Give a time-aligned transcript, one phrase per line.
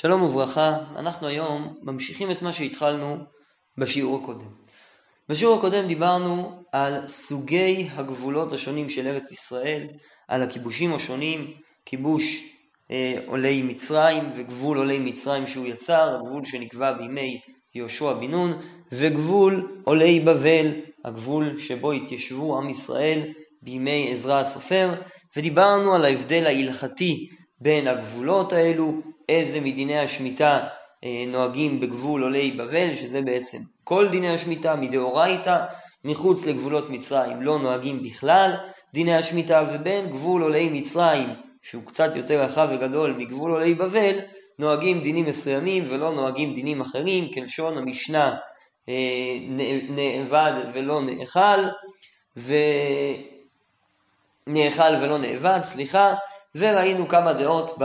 [0.00, 3.16] שלום וברכה, אנחנו היום ממשיכים את מה שהתחלנו
[3.78, 4.46] בשיעור הקודם.
[5.28, 9.86] בשיעור הקודם דיברנו על סוגי הגבולות השונים של ארץ ישראל,
[10.28, 12.42] על הכיבושים השונים, כיבוש
[12.90, 17.40] אה, עולי מצרים וגבול עולי מצרים שהוא יצר, הגבול שנקבע בימי
[17.74, 18.52] יהושע בן נון,
[18.92, 20.66] וגבול עולי בבל,
[21.04, 23.20] הגבול שבו התיישבו עם ישראל
[23.62, 24.90] בימי עזרא הסופר,
[25.36, 27.28] ודיברנו על ההבדל ההלכתי
[27.60, 30.60] בין הגבולות האלו, איזה מדיני השמיטה
[31.04, 35.58] אה, נוהגים בגבול עולי בבל, שזה בעצם כל דיני השמיטה מדאורייתא,
[36.04, 38.54] מחוץ לגבולות מצרים לא נוהגים בכלל
[38.94, 41.28] דיני השמיטה, ובין גבול עולי מצרים,
[41.62, 44.18] שהוא קצת יותר רחב וגדול מגבול עולי בבל,
[44.58, 48.34] נוהגים דינים מסוימים ולא נוהגים דינים אחרים, כלשון המשנה
[48.88, 48.94] אה,
[49.88, 51.60] נאבד ולא נאכל,
[54.46, 56.14] ונאכל ולא נאבד, סליחה,
[56.54, 57.78] וראינו כמה דעות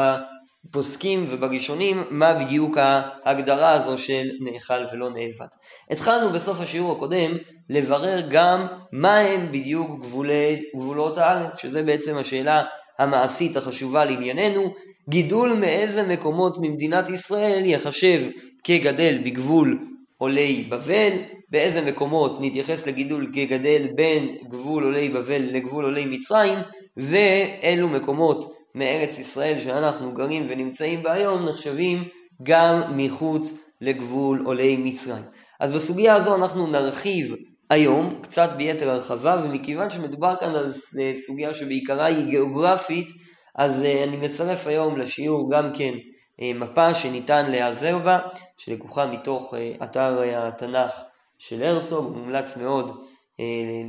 [0.69, 5.47] בפוסקים ובראשונים מה בדיוק ההגדרה הזו של נאכל ולא נאבד.
[5.91, 7.31] התחלנו בסוף השיעור הקודם
[7.69, 12.63] לברר גם מה הם בדיוק גבולי, גבולות הארץ, שזה בעצם השאלה
[12.99, 14.73] המעשית החשובה לענייננו,
[15.09, 18.21] גידול מאיזה מקומות ממדינת ישראל יחשב
[18.63, 19.79] כגדל בגבול
[20.17, 21.11] עולי בבל,
[21.49, 26.57] באיזה מקומות נתייחס לגידול כגדל בין גבול עולי בבל לגבול עולי מצרים,
[26.97, 32.03] ואילו מקומות מארץ ישראל שאנחנו גרים ונמצאים בה היום נחשבים
[32.43, 35.23] גם מחוץ לגבול עולי מצרים.
[35.59, 37.35] אז בסוגיה הזו אנחנו נרחיב
[37.69, 40.71] היום קצת ביתר הרחבה ומכיוון שמדובר כאן על
[41.15, 43.07] סוגיה שבעיקרה היא גיאוגרפית
[43.55, 45.93] אז אה, אני מצרף היום לשיעור גם כן
[46.41, 48.19] אה, מפה שניתן להיעזר בה
[48.57, 51.01] שלקוחה מתוך אה, אתר התנ"ך
[51.37, 53.05] של הרצוג, מומלץ מאוד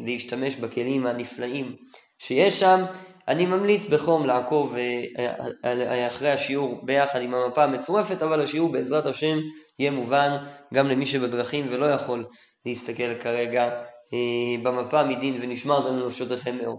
[0.04, 1.76] להשתמש בכלים הנפלאים
[2.18, 2.80] שיש שם
[3.28, 5.32] אני ממליץ בחום לעקוב אה,
[5.64, 9.38] אה, אחרי השיעור ביחד עם המפה המצורפת, אבל השיעור בעזרת השם
[9.78, 10.36] יהיה מובן
[10.74, 12.24] גם למי שבדרכים ולא יכול
[12.66, 13.64] להסתכל כרגע
[14.14, 16.78] אה, במפה מדין ונשמרתם לנפשותיכם מאוד.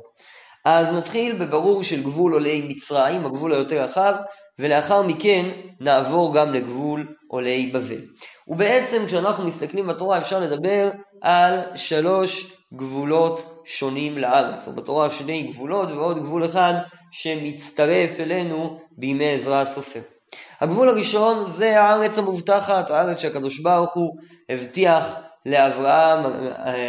[0.66, 4.14] אז נתחיל בברור של גבול עולי מצרים, הגבול היותר רחב,
[4.60, 5.46] ולאחר מכן
[5.80, 8.02] נעבור גם לגבול עולי בבל.
[8.48, 10.90] ובעצם כשאנחנו מסתכלים בתורה אפשר לדבר
[11.22, 16.74] על שלוש גבולות שונים לארץ, או בתורה שני גבולות ועוד גבול אחד
[17.12, 20.00] שמצטרף אלינו בימי עזרא הסופר.
[20.62, 24.16] הגבול הראשון זה הארץ המובטחת, הארץ שהקדוש ברוך הוא
[24.50, 26.26] הבטיח לאברהם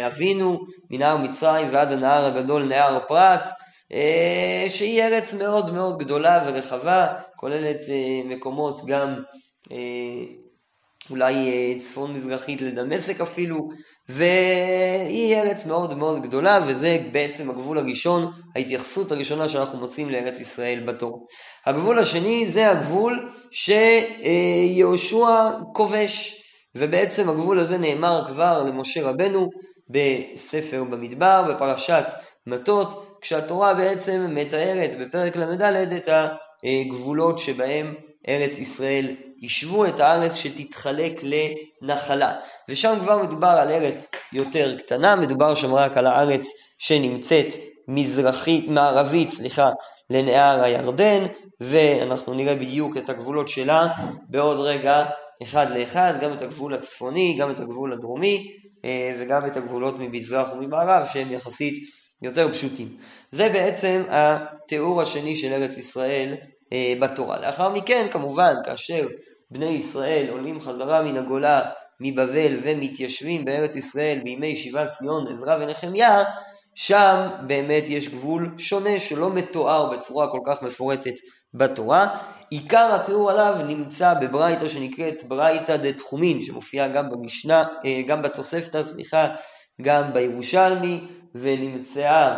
[0.07, 0.59] אבינו
[0.89, 3.49] מנהר מצרים ועד הנהר הגדול נהר פרת,
[3.93, 9.23] אה, שהיא ארץ מאוד מאוד גדולה ורחבה, כוללת אה, מקומות גם
[9.71, 9.77] אה,
[11.09, 13.69] אולי אה, צפון מזרחית לדמשק אפילו,
[14.09, 20.79] והיא ארץ מאוד מאוד גדולה, וזה בעצם הגבול הראשון, ההתייחסות הראשונה שאנחנו מוצאים לארץ ישראל
[20.85, 21.27] בתור.
[21.65, 26.43] הגבול השני זה הגבול שיהושע כובש,
[26.75, 29.49] ובעצם הגבול הזה נאמר כבר למשה רבנו
[29.89, 32.05] בספר במדבר, בפרשת
[32.47, 36.09] מטות, כשהתורה בעצם מתארת בפרק ל"ד את
[36.63, 37.93] הגבולות שבהם
[38.27, 42.33] ארץ ישראל ישבו את הארץ שתתחלק לנחלה.
[42.69, 47.53] ושם כבר מדובר על ארץ יותר קטנה, מדובר שם רק על הארץ שנמצאת
[47.87, 49.69] מזרחית, מערבית, סליחה,
[50.09, 51.25] לנהר הירדן,
[51.59, 53.87] ואנחנו נראה בדיוק את הגבולות שלה
[54.29, 55.05] בעוד רגע
[55.43, 58.47] אחד לאחד, גם את הגבול הצפוני, גם את הגבול הדרומי,
[58.85, 61.73] אה, וגם את הגבולות ממזרח וממערב שהם יחסית
[62.21, 62.97] יותר פשוטים.
[63.31, 66.35] זה בעצם התיאור השני של ארץ ישראל
[66.73, 67.39] אה, בתורה.
[67.39, 69.07] לאחר מכן, כמובן, כאשר
[69.51, 71.61] בני ישראל עולים חזרה מן הגולה
[71.99, 76.23] מבבל ומתיישבים בארץ ישראל בימי שיבת ציון, עזרא ונחמיה,
[76.75, 81.13] שם באמת יש גבול שונה שלא מתואר בצורה כל כך מפורטת
[81.53, 82.17] בתורה.
[82.49, 89.27] עיקר התיאור עליו נמצא בברייתא שנקראת ברייתא דתחומין, שמופיעה גם במשנה, אה, גם בתוספתא, סליחה,
[89.81, 90.99] גם בירושלמי,
[91.35, 92.37] ונמצאה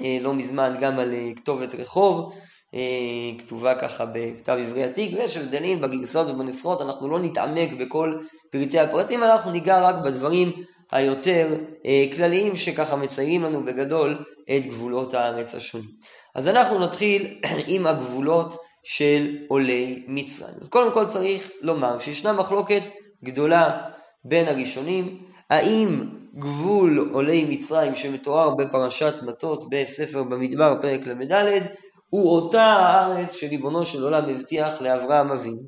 [0.00, 2.34] אה, לא מזמן גם על כתובת רחוב.
[2.76, 8.18] אה, כתובה ככה בכתב עברי עתיק, ויש הבדלים בגרסאות ובנסחות, אנחנו לא נתעמק בכל
[8.50, 10.52] פרטי הפרטים, אנחנו ניגע רק בדברים
[10.92, 11.48] היותר
[11.86, 14.24] אה, כלליים שככה מציירים לנו בגדול
[14.56, 15.90] את גבולות הארץ השונים.
[16.34, 20.54] אז אנחנו נתחיל עם הגבולות של עולי מצרים.
[20.60, 22.82] אז קודם כל צריך לומר שישנה מחלוקת
[23.24, 23.82] גדולה
[24.24, 25.18] בין הראשונים,
[25.50, 26.04] האם
[26.38, 31.62] גבול עולי מצרים שמתואר בפרשת מטות בספר במדבר פרק ל"ד
[32.10, 35.62] הוא אותה הארץ שריבונו של עולם הבטיח לאברהם אבינו,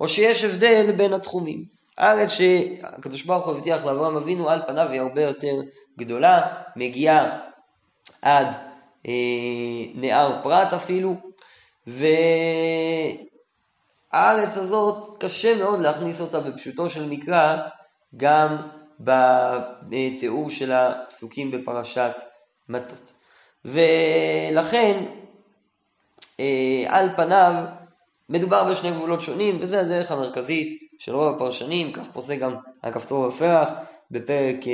[0.00, 1.64] או שיש הבדל בין התחומים.
[1.98, 5.60] הארץ שהקדוש ברוך הוא הבטיח לאברהם אבינו על פניו היא הרבה יותר
[5.98, 6.42] גדולה,
[6.76, 7.38] מגיעה
[8.22, 8.46] עד
[9.06, 9.12] אה,
[9.94, 11.16] נהר פרת אפילו,
[14.12, 17.56] הארץ הזאת, קשה מאוד להכניס אותה בפשוטו של מקרא
[18.16, 18.56] גם
[19.88, 22.12] בתיאור של הפסוקים בפרשת
[22.68, 23.12] מטות.
[23.64, 25.04] ולכן,
[26.88, 27.64] על פניו,
[28.28, 33.70] מדובר בשני גבולות שונים, וזה הדרך המרכזית של רוב הפרשנים, כך פוסק גם הכפתור ופרח
[34.10, 34.72] בפרק אה,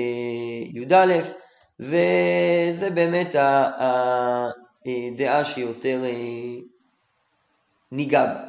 [0.72, 1.18] י"א,
[1.80, 6.10] וזה באמת הדעה שיותר אה,
[7.92, 8.40] ניגע בה,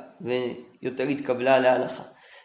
[0.81, 2.03] ויותר התקבלה להלכה.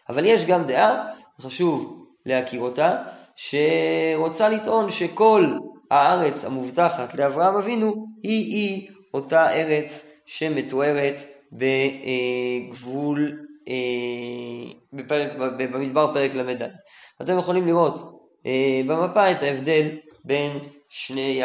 [0.09, 1.05] אבל יש גם דעה,
[1.41, 3.03] חשוב להכיר אותה,
[3.35, 5.47] שרוצה לטעון שכל
[5.91, 11.21] הארץ המובטחת לאברהם אבינו היא-היא אותה ארץ שמתוארת
[11.51, 13.73] בגבול, אה,
[14.93, 16.69] בפרק, במדבר פרק ל"ד.
[17.21, 19.87] אתם יכולים לראות אה, במפה את ההבדל
[20.25, 20.51] בין
[20.89, 21.41] שני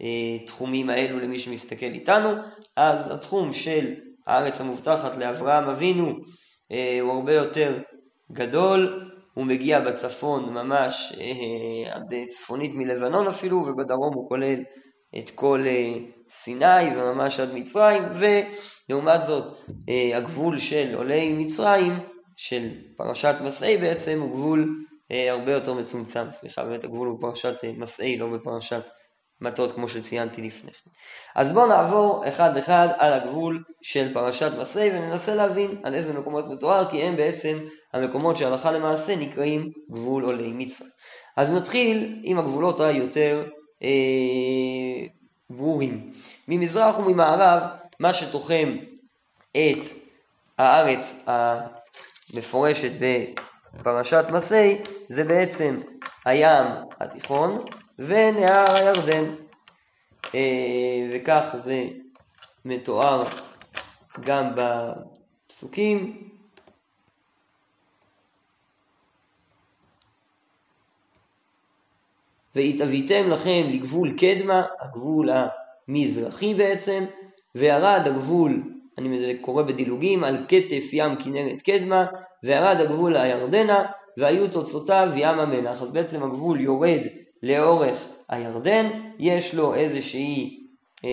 [0.00, 2.30] התחומים האלו למי שמסתכל איתנו.
[2.76, 3.94] אז התחום של
[4.26, 6.12] הארץ המובטחת לאברהם אבינו
[6.72, 7.78] אה, הוא הרבה יותר
[8.32, 11.12] גדול, הוא מגיע בצפון ממש
[11.90, 14.58] עד צפונית מלבנון אפילו, ובדרום הוא כולל
[15.18, 15.92] את כל אה,
[16.30, 19.58] סיני וממש עד מצרים, ולעומת זאת
[19.88, 21.92] אה, הגבול של עולי מצרים,
[22.36, 27.64] של פרשת מסעי בעצם, הוא גבול אה, הרבה יותר מצומצם, סליחה, באמת הגבול הוא בפרשת
[27.64, 28.90] אה, מסעי, לא בפרשת
[29.40, 30.90] מטות כמו שציינתי לפני כן.
[31.36, 36.48] אז בואו נעבור אחד אחד על הגבול של פרשת מסעי וננסה להבין על איזה מקומות
[36.48, 37.58] מתואר כי הם בעצם
[37.92, 40.90] המקומות שהלכה למעשה נקראים גבול עולי מצרים.
[41.36, 43.44] אז נתחיל עם הגבולות היותר
[45.50, 46.10] ברורים.
[46.48, 47.62] ממזרח וממערב
[48.00, 48.76] מה שתוחם
[49.52, 49.80] את
[50.58, 52.90] הארץ המפורשת
[53.72, 54.78] בפרשת מסעי
[55.08, 55.80] זה בעצם
[56.24, 56.66] הים
[57.00, 57.64] התיכון
[57.98, 59.34] ונהר הירדן.
[60.34, 61.84] אה, וכך זה
[62.64, 63.22] מתואר
[64.20, 66.29] גם בפסוקים.
[72.54, 75.28] והתאביתם לכם לגבול קדמה, הגבול
[75.88, 77.04] המזרחי בעצם,
[77.54, 78.62] וירד הגבול,
[78.98, 82.06] אני קורא בדילוגים, על כתף ים כנרת קדמה,
[82.42, 83.84] וירד הגבול הירדנה,
[84.16, 85.82] והיו תוצאותיו ים המלח.
[85.82, 87.00] אז בעצם הגבול יורד
[87.42, 88.86] לאורך הירדן,
[89.18, 90.60] יש לו איזושהי,
[91.04, 91.10] אה,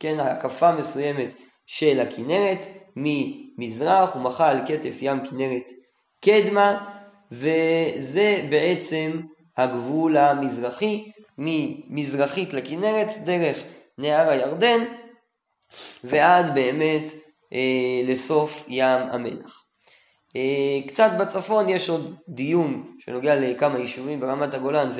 [0.00, 1.34] כן, הקפה מסוימת
[1.66, 5.70] של הכנרת, ממזרח, הוא מחה על כתף ים כנרת
[6.20, 6.93] קדמה,
[7.32, 9.20] וזה בעצם
[9.56, 13.64] הגבול המזרחי, ממזרחית לכנרת, דרך
[13.98, 14.84] נהר הירדן,
[16.04, 17.10] ועד באמת
[17.52, 19.64] אה, לסוף ים המלח.
[20.36, 24.90] אה, קצת בצפון יש עוד דיון שנוגע לכמה יישובים ברמת הגולן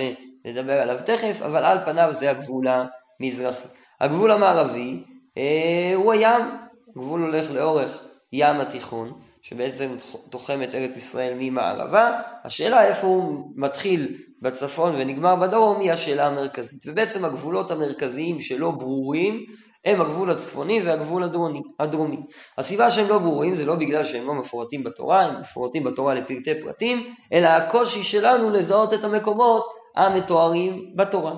[0.45, 3.69] ונדבר עליו תכף, אבל על פניו זה הגבול המזרחי.
[4.01, 5.05] הגבול המערבי
[5.37, 6.43] אה, הוא הים,
[6.91, 9.13] הגבול הולך לאורך ים התיכון,
[9.47, 9.97] שבעצם
[10.31, 16.83] תוחם את ארץ ישראל ממערבה, השאלה איפה הוא מתחיל בצפון ונגמר בדרום היא השאלה המרכזית.
[16.87, 19.45] ובעצם הגבולות המרכזיים שלא ברורים
[19.85, 21.63] הם הגבול הצפוני והגבול הדרומי.
[21.81, 22.17] הדרומי.
[22.59, 26.61] הסיבה שהם לא ברורים זה לא בגלל שהם לא מפורטים בתורה, הם מפורטים בתורה לפרטי
[26.63, 31.35] פרטים, אלא הקושי שלנו לזהות את המקומות המתוארים בתורה.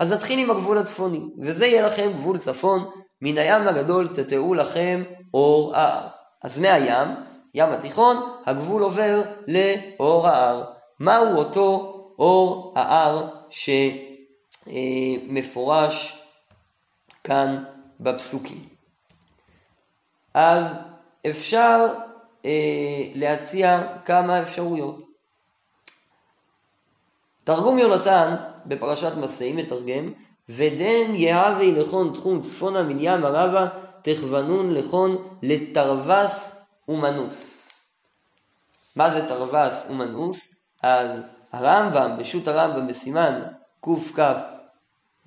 [0.00, 2.90] אז נתחיל עם הגבול הצפוני, וזה יהיה לכם גבול צפון,
[3.22, 5.02] מן הים הגדול תתארו לכם
[5.34, 6.06] אור ההר.
[6.44, 7.08] אז מהים,
[7.54, 8.16] ים התיכון,
[8.46, 10.64] הגבול עובר לאור ההר.
[11.00, 13.28] מהו אותו אור ההר
[14.68, 16.22] שמפורש
[17.24, 17.64] כאן
[18.00, 18.64] בפסוקים.
[20.34, 20.76] אז
[21.26, 21.86] אפשר
[22.44, 25.02] אה, להציע כמה אפשרויות.
[27.44, 30.12] תרגום יונתן בפרשת מסעי מתרגם
[30.48, 33.68] ודן יהווה לכון תחום צפונה מן ים ערבה
[34.02, 36.59] תכוונון לכון לתרוס
[36.90, 37.66] ומנוס.
[38.96, 40.54] מה זה תרוס ומנוס?
[40.82, 41.20] אז
[41.52, 43.42] הרמב"ם, בשו"ת הרמב"ם בסימן
[43.80, 44.18] קכ,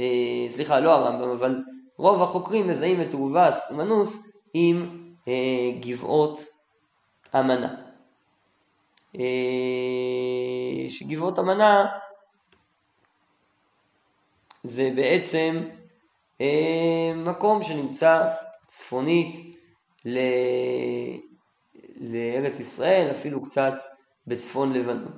[0.02, 1.64] אה, סליחה לא הרמב"ם אבל
[1.98, 6.42] רוב החוקרים מזהים את אורבס ומנוס עם אה, גבעות
[7.36, 7.76] אמנה.
[9.20, 11.86] אה, שגבעות אמנה
[14.64, 15.60] זה בעצם
[16.42, 18.34] אה, מקום שנמצא
[18.68, 19.54] צפונית.
[21.96, 23.74] לארץ ישראל, אפילו קצת
[24.28, 25.12] בצפון לבנון.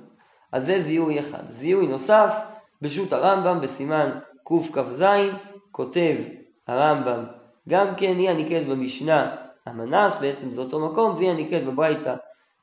[0.52, 1.50] אז זה זיהוי אחד.
[1.50, 2.34] זיהוי נוסף,
[2.82, 4.10] בשו"ת הרמב"ם בסימן
[4.44, 5.04] קכ"ז,
[5.70, 6.16] כותב
[6.66, 7.24] הרמב"ם,
[7.68, 12.14] גם כן היא הנקראת במשנה המנס, בעצם זה אותו מקום, והיא הנקראת בברייתא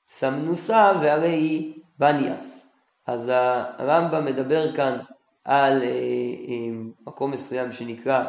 [0.10, 2.68] סמנוסה, והרי היא בניאס.
[3.08, 4.98] אז הרמב"ם מדבר כאן
[5.46, 6.72] על אה, אה,
[7.08, 8.24] מקום מסוים שנקרא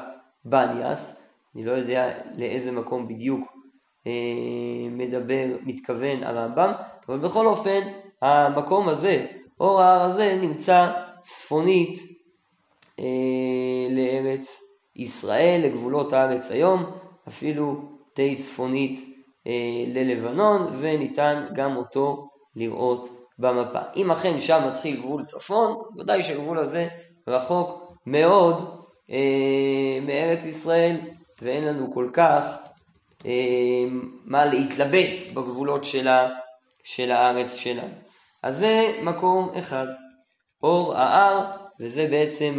[0.45, 1.23] בניאס,
[1.55, 3.54] אני לא יודע לאיזה מקום בדיוק
[4.91, 6.73] מדבר, מתכוון הרמב"ם,
[7.09, 7.81] אבל בכל אופן
[8.23, 9.27] המקום הזה,
[9.61, 11.99] אור ההר הזה, נמצא צפונית
[13.01, 13.05] אה,
[13.91, 14.61] לארץ
[14.97, 16.85] ישראל, לגבולות הארץ היום,
[17.29, 17.83] אפילו
[18.17, 23.09] די צפונית אה, ללבנון, וניתן גם אותו לראות
[23.39, 23.81] במפה.
[23.97, 26.89] אם אכן שם מתחיל גבול צפון, אז ודאי שהגבול הזה
[27.27, 28.81] רחוק מאוד
[29.11, 30.97] אה, מארץ ישראל,
[31.43, 32.74] ואין לנו כל כך אה,
[34.25, 36.09] מה להתלבט בגבולות של,
[36.85, 37.95] של הארץ שלנו.
[38.43, 39.87] אז זה מקום אחד,
[40.63, 41.51] אור ההר,
[41.81, 42.59] וזה בעצם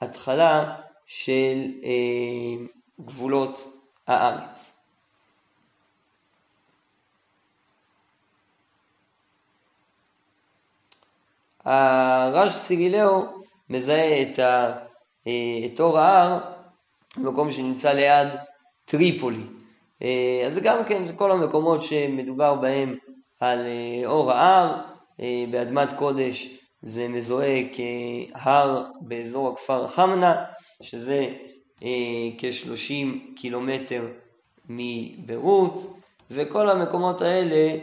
[0.00, 0.76] ההתחלה
[1.06, 2.64] של אה,
[3.00, 3.72] גבולות
[4.06, 4.72] הארץ.
[11.64, 13.26] הרש סיגילאו
[13.70, 14.72] מזהה את, ה,
[15.26, 15.32] אה,
[15.66, 16.38] את אור ההר
[17.16, 18.28] במקום שנמצא ליד
[18.84, 19.59] טריפולי.
[20.02, 22.96] אה, אז זה גם כן כל המקומות שמדובר בהם
[23.40, 24.82] על אה, אור ההר,
[25.50, 30.44] באדמת קודש זה מזוהה כהר באזור הכפר חמנה,
[30.82, 31.28] שזה
[32.38, 34.08] כ-30 קילומטר
[34.68, 35.96] מביירות,
[36.30, 37.76] וכל המקומות האלה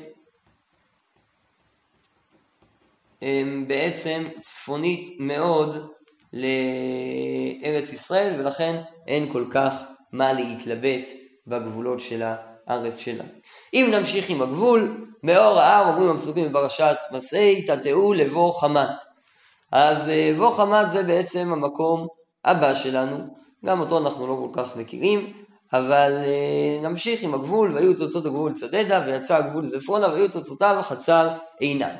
[3.21, 5.91] הם בעצם צפונית מאוד
[6.33, 11.09] לארץ ישראל, ולכן אין כל כך מה להתלבט
[11.47, 12.23] בגבולות של
[12.67, 13.29] הארץ שלנו.
[13.73, 18.89] אם נמשיך עם הגבול, מאור ההר אומרים הפסוקים בפרשת מסעי, תטעו לבוא חמת.
[19.71, 22.07] אז אה, בוא חמת זה בעצם המקום
[22.45, 23.17] הבא שלנו,
[23.65, 25.33] גם אותו אנחנו לא כל כך מכירים,
[25.73, 31.29] אבל אה, נמשיך עם הגבול, והיו תוצאות הגבול צדדה, ויצא הגבול זפרונה, והיו תוצאותיו חצר
[31.59, 31.95] עינן.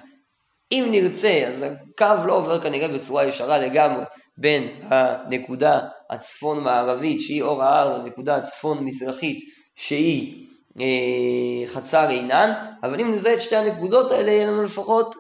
[0.72, 4.04] אם נרצה, אז הקו לא עובר כנראה בצורה ישרה לגמרי
[4.38, 5.80] בין הנקודה
[6.10, 9.38] הצפון-מערבית, שהיא אור ההר, לנקודה הצפון-מזרחית,
[9.76, 10.48] שהיא
[10.80, 12.54] אה, חצר עינן,
[12.84, 15.16] אבל אם נזהה את שתי הנקודות האלה, יהיה לנו לפחות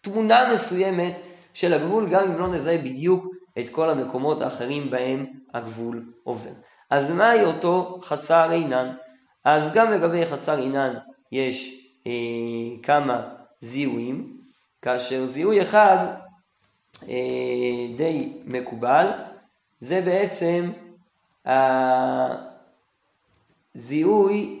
[0.00, 1.20] תמונה מסוימת
[1.54, 3.26] של הגבול, גם אם לא נזהה בדיוק
[3.58, 6.50] את כל המקומות האחרים בהם הגבול עובר.
[6.90, 8.92] אז מהי אותו חצר עינן?
[9.44, 10.94] אז גם לגבי חצר עינן
[11.32, 13.28] יש אה, כמה
[13.60, 14.36] זיהויים.
[14.82, 16.06] כאשר זיהוי אחד
[17.96, 19.06] די מקובל,
[19.80, 20.70] זה בעצם
[23.74, 24.60] הזיהוי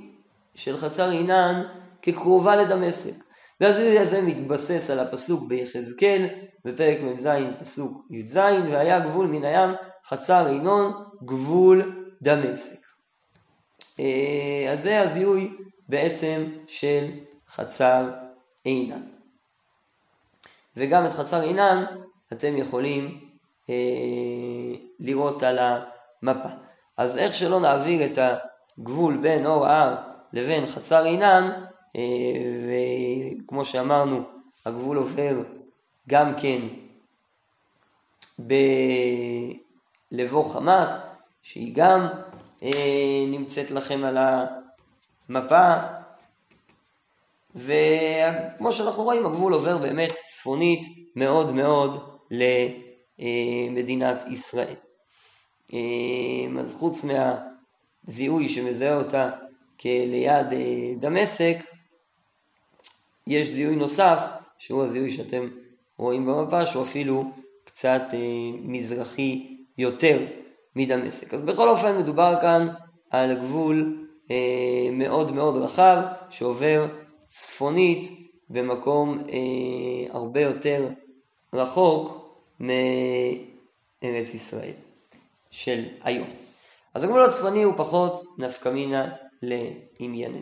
[0.54, 1.62] של חצר עינן
[2.02, 3.14] כקרובה לדמשק.
[3.60, 6.26] והזיהוי הזה מתבסס על הפסוק ביחזקאל,
[6.64, 7.28] בפרק מ"ז
[7.60, 9.70] פסוק י"ז, והיה גבול מן הים
[10.04, 10.92] חצר עינון
[11.24, 12.80] גבול דמשק.
[14.00, 15.56] אה, אז זה הזיהוי
[15.88, 17.10] בעצם של
[17.48, 18.10] חצר
[18.64, 19.02] עינן.
[20.76, 21.84] וגם את חצר עינן
[22.32, 23.20] אתם יכולים
[23.70, 23.74] אה,
[25.00, 25.58] לראות על
[26.22, 26.48] המפה.
[26.96, 28.18] אז איך שלא נעביר את
[28.78, 29.96] הגבול בין אור ההר
[30.32, 31.50] לבין חצר עינן,
[31.96, 32.02] אה,
[32.66, 34.22] וכמו שאמרנו,
[34.66, 35.42] הגבול עובר
[36.08, 36.60] גם כן
[40.12, 40.88] בלבוא חמת,
[41.42, 42.06] שהיא גם
[42.62, 44.18] אה, נמצאת לכם על
[45.28, 45.74] המפה,
[47.54, 50.80] וכמו שאנחנו רואים, הגבול עובר באמת צפונית
[51.16, 54.74] מאוד מאוד למדינת ישראל.
[56.60, 59.30] אז חוץ מהזיהוי שמזהה אותה
[59.80, 61.56] כליד אה, דמשק,
[63.26, 64.20] יש זיהוי נוסף,
[64.58, 65.48] שהוא הזיהוי שאתם
[65.98, 67.24] רואים במפה, שהוא אפילו
[67.64, 68.18] קצת אה,
[68.62, 70.18] מזרחי יותר
[70.76, 71.34] מדמשק.
[71.34, 72.68] אז בכל אופן מדובר כאן
[73.10, 76.86] על גבול אה, מאוד מאוד רחב שעובר
[77.26, 78.10] צפונית
[78.48, 79.18] במקום
[80.10, 80.88] הרבה יותר
[81.52, 82.19] רחוק
[82.60, 84.72] מארץ ישראל
[85.50, 86.28] של היום.
[86.94, 89.08] אז הגבול הצפוני הוא פחות נפקמינה
[89.42, 90.40] לענייננו.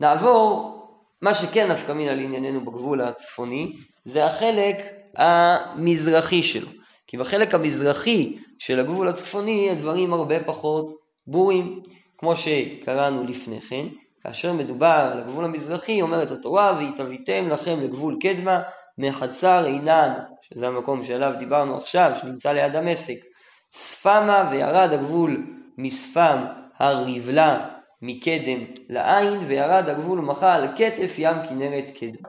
[0.00, 0.80] נעבור,
[1.22, 3.72] מה שכן נפקמינה לענייננו בגבול הצפוני,
[4.04, 4.76] זה החלק
[5.16, 6.68] המזרחי שלו.
[7.06, 10.92] כי בחלק המזרחי של הגבול הצפוני הדברים הרבה פחות
[11.26, 11.82] ברורים,
[12.18, 13.86] כמו שקראנו לפני כן.
[14.22, 18.60] כאשר מדובר על הגבול המזרחי, אומרת התורה, והתהוויתם לכם לגבול קדמה
[18.98, 20.12] מחצר עינן,
[20.54, 23.24] שזה המקום שעליו דיברנו עכשיו, שנמצא ליד דמשק,
[23.72, 25.46] שפמה וירד הגבול
[25.78, 26.44] משפם
[26.78, 27.68] הר ריבלה
[28.02, 28.58] מקדם
[28.88, 32.28] לעין, וירד הגבול מחה על כתף ים כנרת קדמה.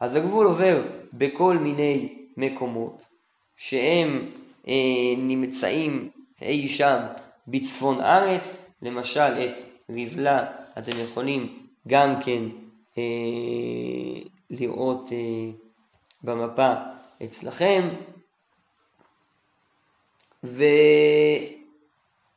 [0.00, 3.06] אז הגבול עובר בכל מיני מקומות,
[3.56, 4.30] שהם
[4.68, 4.74] אה,
[5.18, 6.10] נמצאים
[6.42, 6.98] אי שם
[7.48, 10.46] בצפון ארץ, למשל את ריבלה
[10.78, 12.42] אתם יכולים גם כן
[12.98, 15.50] אה, לראות אה,
[16.22, 16.74] במפה
[17.24, 17.88] אצלכם.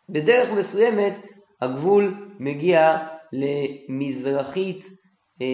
[0.07, 1.13] ובדרך מסוימת
[1.61, 2.97] הגבול מגיע
[3.33, 4.85] למזרחית
[5.41, 5.47] אה,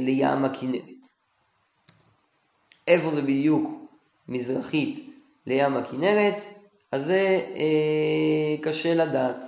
[0.00, 0.82] לים הכנרת.
[2.88, 3.70] איפה זה בדיוק
[4.28, 5.08] מזרחית
[5.46, 6.42] לים הכנרת?
[6.92, 9.42] אז זה אה, קשה לדעת.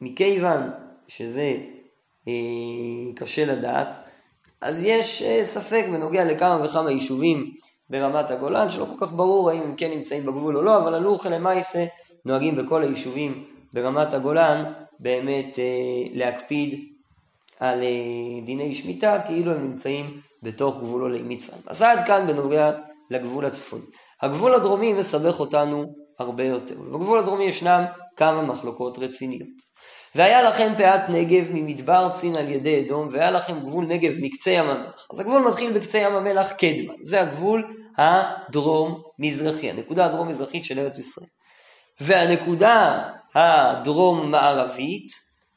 [0.00, 0.70] ומכיוון
[1.08, 1.56] שזה
[2.28, 2.32] אה,
[3.16, 3.96] קשה לדעת,
[4.60, 7.50] אז יש אה, ספק בנוגע לכמה וכמה יישובים
[7.90, 11.26] ברמת הגולן, שלא כל כך ברור האם הם כן נמצאים בגבול או לא, אבל הלוך
[11.26, 11.86] למעשה
[12.24, 15.64] נוהגים בכל היישובים ברמת הגולן באמת אה,
[16.14, 16.84] להקפיד
[17.60, 21.60] על אה, דיני שמיטה כאילו הם נמצאים בתוך גבולו למצרים.
[21.66, 22.72] אז עד כאן בנוגע
[23.10, 23.84] לגבול הצפוני.
[24.22, 25.84] הגבול הדרומי מסבך אותנו
[26.18, 26.74] הרבה יותר.
[26.74, 27.84] בגבול הדרומי ישנם
[28.16, 29.48] כמה מחלוקות רציניות.
[30.16, 34.70] והיה לכם פאת נגב ממדבר צין על ידי אדום, והיה לכם גבול נגב מקצה ים
[34.70, 35.06] המלח.
[35.12, 41.28] אז הגבול מתחיל בקצה ים המלח קדמה, זה הגבול הדרום-מזרחי, הנקודה הדרום-מזרחית של ארץ ישראל.
[42.00, 43.02] והנקודה
[43.34, 45.12] הדרום-מערבית,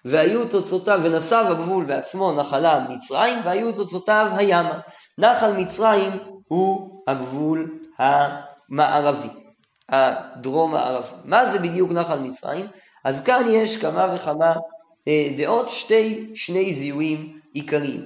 [0.06, 4.80] והיו תוצאותיו, ונסב הגבול בעצמו נחלה מצרים, והיו תוצאותיו הימה.
[5.18, 6.12] נחל מצרים
[6.48, 9.30] הוא הגבול המערבי,
[9.90, 11.16] הדרום-מערבי.
[11.26, 12.66] מה זה בדיוק נחל מצרים?
[13.06, 14.54] אז כאן יש כמה וכמה
[15.08, 18.06] אה, דעות, שתי, שני זיהויים עיקריים.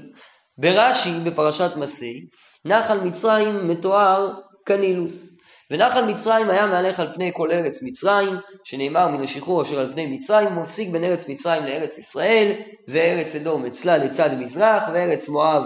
[0.58, 2.26] ברש"י, בפרשת מסי,
[2.66, 4.34] נחל מצרים מתואר
[4.66, 5.34] כנילוס.
[5.72, 8.30] ונחל מצרים היה מהלך על פני כל ארץ מצרים,
[8.64, 12.52] שנאמר מן השחרור אשר על פני מצרים, הוא מפסיק בין ארץ מצרים לארץ ישראל,
[12.88, 15.64] וארץ אדום אצלה לצד מזרח, וארץ מואב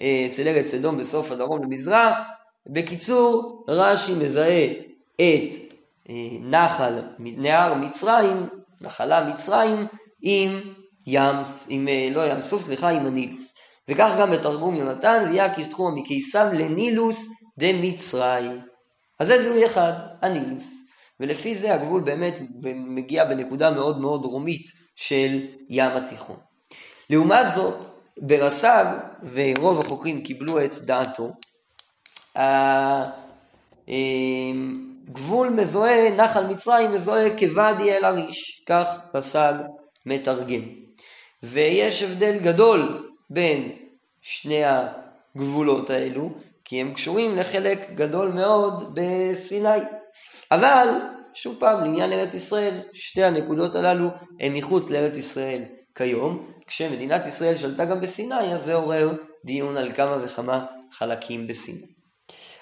[0.00, 2.16] אה, אצל ארץ אדום בסוף הדרום למזרח.
[2.66, 4.66] בקיצור, רש"י מזהה
[5.16, 5.65] את
[6.40, 8.46] נחל, נהר מצרים,
[8.80, 9.86] נחלה מצרים,
[10.22, 10.60] עם
[11.06, 11.36] ים,
[11.68, 13.54] עם, אה, לא ים סוף, סליחה, עם הנילוס.
[13.88, 17.26] וכך גם בתרגום יונתן, ויקיש תחום מקיסם לנילוס
[17.58, 18.48] דמצרי.
[19.20, 20.72] אז זה זיהוי אחד, הנילוס.
[21.20, 22.38] ולפי זה הגבול באמת
[22.74, 26.36] מגיע בנקודה מאוד מאוד דרומית של ים התיכון.
[27.10, 27.84] לעומת זאת,
[28.18, 28.84] ברס"ג,
[29.32, 31.32] ורוב החוקרים קיבלו את דעתו,
[35.16, 39.54] גבול מזוהה, נחל מצרים מזוהה כוואדי אל עריש, כך רס"ג
[40.06, 40.62] מתרגם.
[41.42, 43.72] ויש הבדל גדול בין
[44.22, 46.30] שני הגבולות האלו,
[46.64, 49.78] כי הם קשורים לחלק גדול מאוד בסיני.
[50.52, 50.88] אבל,
[51.34, 55.62] שוב פעם, לעניין ארץ ישראל, שתי הנקודות הללו הן מחוץ לארץ ישראל
[55.94, 56.46] כיום.
[56.66, 59.12] כשמדינת ישראל שלטה גם בסיני, אז זה עורר
[59.44, 61.95] דיון על כמה וכמה חלקים בסיני.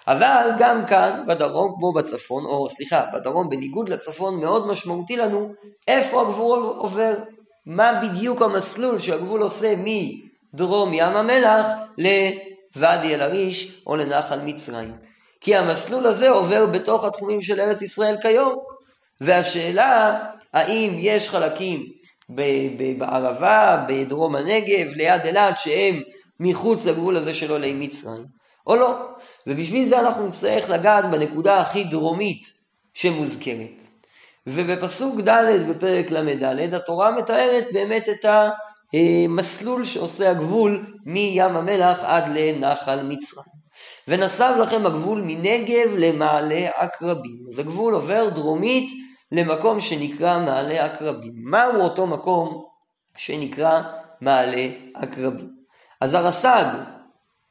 [0.08, 5.52] אבל גם כאן, בדרום כמו בצפון, או סליחה, בדרום בניגוד לצפון, מאוד משמעותי לנו
[5.88, 7.14] איפה הגבול עובר.
[7.66, 11.66] מה בדיוק המסלול שהגבול עושה מדרום ים המלח
[11.98, 14.96] לוואדי אל-עריש או לנחל מצרים.
[15.40, 18.54] כי המסלול הזה עובר בתוך התחומים של ארץ ישראל כיום.
[19.20, 20.18] והשאלה,
[20.52, 21.86] האם יש חלקים
[22.98, 26.00] בערבה, בדרום הנגב, ליד אילת, שהם
[26.40, 28.24] מחוץ לגבול הזה של עולי מצרים,
[28.66, 29.08] או לא.
[29.46, 32.52] ובשביל זה אנחנו נצטרך לגעת בנקודה הכי דרומית
[32.94, 33.82] שמוזכרת.
[34.46, 38.26] ובפסוק ד' בפרק ל"ד התורה מתארת באמת את
[38.94, 43.54] המסלול שעושה הגבול מים המלח עד לנחל מצרים.
[44.08, 47.38] ונסב לכם הגבול מנגב למעלה עקרבים.
[47.48, 48.90] אז הגבול עובר דרומית
[49.32, 51.32] למקום שנקרא מעלה עקרבים.
[51.34, 52.64] מהו אותו מקום
[53.16, 53.82] שנקרא
[54.20, 55.50] מעלה עקרבים?
[56.00, 56.66] אז הרס"ג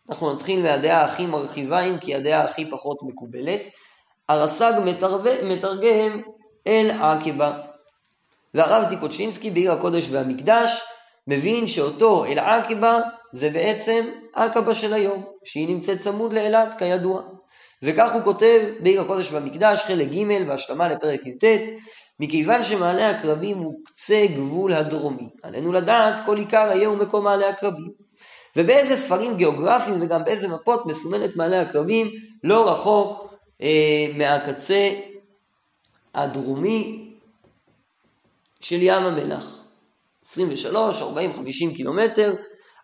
[0.09, 3.61] אנחנו נתחיל מהדעה הכי מרחיבה, אם כי הדעה הכי פחות מקובלת.
[4.29, 4.73] הרס"ג
[5.43, 6.21] מתרגם
[6.67, 7.59] אל עקבה.
[8.53, 10.81] והרב טיקוצ'ינסקי בעיר הקודש והמקדש
[11.27, 12.99] מבין שאותו אל עקבה
[13.31, 17.21] זה בעצם עקבה של היום, שהיא נמצאת צמוד לאילת כידוע.
[17.83, 21.43] וכך הוא כותב בעיר הקודש והמקדש, חלק ג' והשלמה לפרק י"ט,
[22.19, 25.29] מכיוון שמעלה הקרבים הוא קצה גבול הדרומי.
[25.43, 28.02] עלינו לדעת כל עיקר היה הוא מקום מעלה הקרבים.
[28.55, 32.07] ובאיזה ספרים גיאוגרפיים וגם באיזה מפות מסומנת מעלה הכרמים
[32.43, 34.89] לא רחוק אה, מהקצה
[36.13, 37.09] הדרומי
[38.61, 39.63] של ים המלח.
[40.25, 42.33] 23, 40, 50 קילומטר,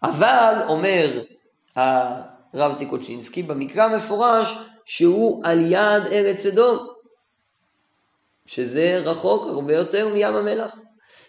[0.03, 1.23] אבל אומר
[1.75, 6.87] הרב טיקוצ'ינסקי במקרא מפורש שהוא על יד ארץ אדום,
[8.45, 10.75] שזה רחוק הרבה יותר מים המלח.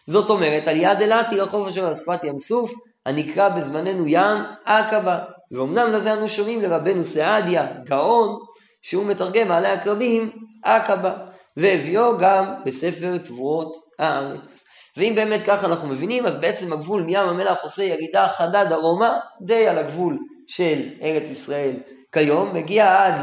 [0.06, 2.72] זאת אומרת, על יד אילת היא רחוב אשר על שפת ים סוף,
[3.10, 5.18] הנקרא בזמננו ים עקבה.
[5.52, 8.38] ואומנם לזה אנו שומעים לרבנו סעדיה, גאון,
[8.82, 10.30] שהוא מתרגם מעלה הקרבים
[10.64, 11.12] עקבה,
[11.56, 14.64] והביאו גם בספר תבואות הארץ.
[14.96, 19.68] ואם באמת ככה אנחנו מבינים, אז בעצם הגבול מים המלח עושה ירידה חדה דרומה, די
[19.68, 21.76] על הגבול של ארץ ישראל
[22.12, 23.14] כיום, מגיע עד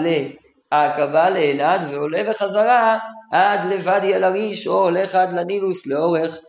[0.71, 2.97] לעקבה לאלעד ועולה בחזרה
[3.31, 6.39] עד לוואדי אל-עריש, או הולך עד לנילוס לאורך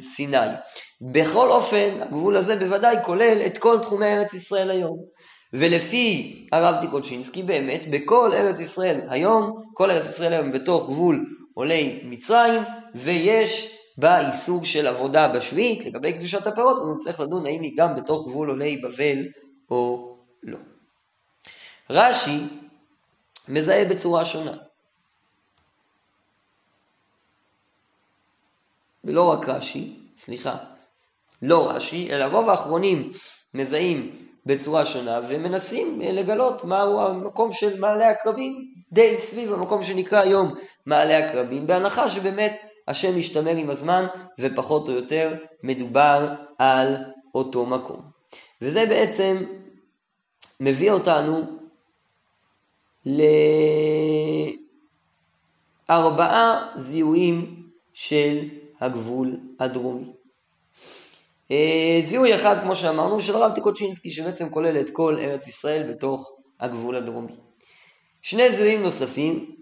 [0.00, 0.36] סיני.
[1.00, 4.98] בכל אופן, הגבול הזה בוודאי כולל את כל תחומי ארץ ישראל היום.
[5.52, 12.00] ולפי הרב טיקולשינסקי באמת, בכל ארץ ישראל היום, כל ארץ ישראל היום בתוך גבול עולי
[12.04, 12.62] מצרים,
[12.94, 17.96] ויש בה איסור של עבודה בשביעית, לגבי קדושת הפירות, אז נצטרך לדון האם היא גם
[17.96, 19.26] בתוך גבול עולי בבל
[19.70, 20.58] או לא.
[21.90, 22.38] רש"י
[23.48, 24.52] מזהה בצורה שונה.
[29.04, 30.56] ולא רק רש"י, סליחה,
[31.42, 33.10] לא רש"י, אלא רוב האחרונים
[33.54, 34.10] מזהים
[34.46, 40.54] בצורה שונה ומנסים לגלות מהו המקום של מעלה הקרבים די סביב המקום שנקרא היום
[40.86, 44.06] מעלה הקרבים בהנחה שבאמת השם משתמר עם הזמן
[44.40, 46.96] ופחות או יותר מדובר על
[47.34, 48.00] אותו מקום.
[48.62, 49.36] וזה בעצם
[50.60, 51.42] מביא אותנו
[55.88, 58.48] לארבעה זיהויים של
[58.80, 60.06] הגבול הדרומי.
[61.50, 66.32] אה, זיהוי אחד, כמו שאמרנו, של הרב טיקוצ'ינסקי, שבעצם כולל את כל ארץ ישראל בתוך
[66.60, 67.32] הגבול הדרומי.
[68.22, 69.56] שני זיהויים נוספים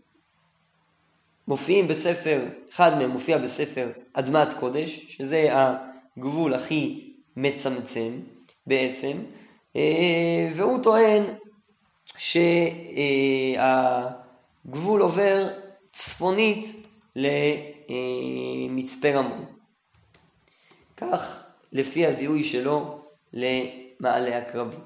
[1.48, 8.12] מופיעים בספר, אחד מהם מופיע בספר אדמת קודש, שזה הגבול הכי מצמצם
[8.66, 9.18] בעצם,
[9.76, 11.22] אה, והוא טוען
[14.66, 15.48] שהגבול עובר
[15.90, 16.66] צפונית
[17.88, 19.46] למצפה רמון.
[20.96, 23.01] כך לפי הזיהוי שלו
[23.33, 24.81] למעלה הקרבים.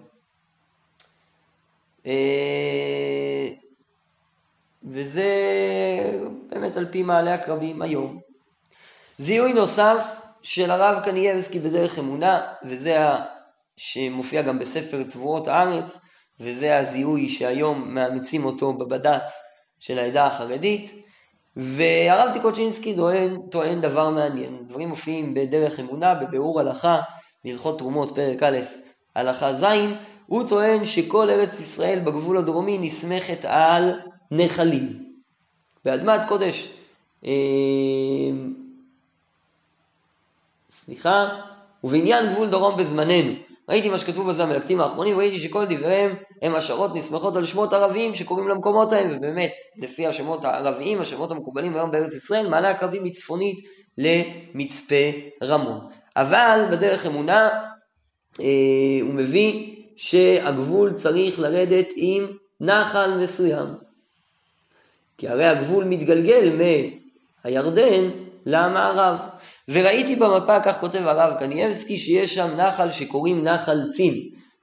[2.07, 3.49] אה,
[4.85, 5.31] וזה
[6.51, 8.21] באמת על פי מעלה הקרבים היום.
[9.19, 10.07] זיהוי נוסף
[10.43, 12.97] של הרב קנייבסקי בדרך אמונה, וזה
[13.77, 16.01] שמופיע גם בספר תבואות הארץ,
[16.41, 19.41] וזה הזיהוי שהיום מאמצים אותו בבד"ץ
[19.79, 20.95] של העדה החרדית,
[21.57, 24.67] והרב טיקוצ'ינסקי טוען, טוען דבר מעניין.
[24.67, 27.01] דברים מופיעים בדרך אמונה, בביאור הלכה,
[27.45, 28.59] בהלכות תרומות, פרק א',
[29.15, 29.65] הלכה ז',
[30.27, 35.13] הוא טוען שכל ארץ ישראל בגבול הדרומי נסמכת על נחלים.
[35.85, 36.69] באדמת קודש,
[37.25, 37.31] אה,
[40.85, 41.29] סליחה,
[41.85, 43.33] ובעניין גבול דרום בזמננו.
[43.69, 48.15] ראיתי מה שכתבו בזה המלקטים האחרונים, ראיתי שכל דבריהם הם השערות נסמכות על שמות ערביים
[48.15, 53.59] שקוראים למקומות ההם, ובאמת, לפי השמות הערביים, השמות המקובלים היום בארץ ישראל, מעלה הקרבים מצפונית
[53.99, 54.95] למצפה
[55.43, 55.81] רמון.
[56.17, 57.49] אבל בדרך אמונה
[58.41, 58.47] אה,
[59.03, 62.27] הוא מביא שהגבול צריך לרדת עם
[62.61, 63.67] נחל מסוים.
[65.19, 66.57] כי הרי הגבול מתגלגל
[67.45, 68.11] מהירדן
[68.47, 69.19] למערב.
[69.69, 74.15] וראיתי במפה, כך כותב הרב קנייבסקי, שיש שם נחל שקוראים נחל צין,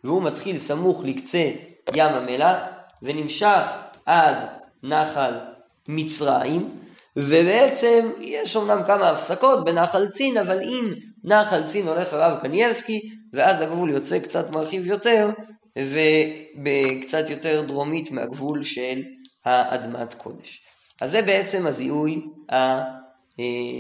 [0.04, 1.52] והוא מתחיל סמוך לקצה
[1.96, 2.58] ים המלח,
[3.04, 3.64] ונמשך
[4.06, 4.36] עד
[4.84, 5.34] נחל
[5.88, 6.70] מצרים,
[7.16, 13.02] ובעצם יש אמנם כמה הפסקות בנחל צין, אבל אם נחל צין הולך הרב קנייבסקי,
[13.34, 15.30] ואז הגבול יוצא קצת מרחיב יותר,
[15.78, 19.02] ובקצת יותר דרומית מהגבול של
[19.46, 20.62] האדמת קודש.
[21.02, 22.22] אז זה בעצם הזיהוי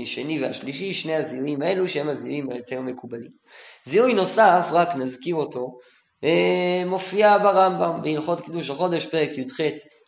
[0.01, 3.29] השני והשלישי, שני הזיהויים האלו שהם הזיהויים היותר מקובלים.
[3.85, 5.77] זיהוי נוסף, רק נזכיר אותו,
[6.23, 9.59] אה, מופיע ברמב"ם, בהלכות קידוש החודש, פרק י"ח,